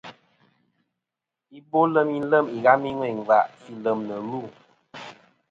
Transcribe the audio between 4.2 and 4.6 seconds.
lu'.